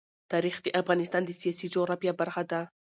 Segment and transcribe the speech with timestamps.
[0.31, 2.61] تاریخ د افغانستان د سیاسي جغرافیه برخه ده.